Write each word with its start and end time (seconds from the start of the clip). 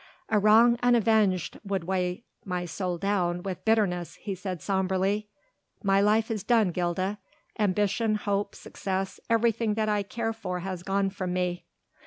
"A 0.29 0.39
wrong 0.39 0.79
unavenged 0.81 1.59
would 1.63 1.83
weigh 1.83 2.23
my 2.43 2.65
soul 2.65 2.97
down 2.97 3.43
with 3.43 3.63
bitterness," 3.63 4.15
he 4.15 4.33
said 4.33 4.59
sombrely. 4.59 5.29
"My 5.83 6.01
life 6.01 6.31
is 6.31 6.41
done, 6.43 6.69
Gilda. 6.71 7.19
Ambition, 7.59 8.15
hope, 8.15 8.55
success, 8.55 9.19
everything 9.29 9.75
that 9.75 9.89
I 9.89 10.01
care 10.01 10.33
for 10.33 10.61
has 10.61 10.81
gone 10.81 11.11
from 11.11 11.33
me. 11.33 11.65